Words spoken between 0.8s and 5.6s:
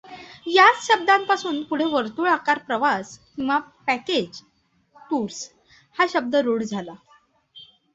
शब्दापासून पुढे वर्तुळाकार प्रवास किंवा पॅकेज टूर्स